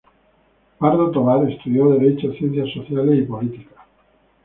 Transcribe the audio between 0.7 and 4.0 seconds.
Pardo Tovar estudió derecho, ciencias sociales y políticas.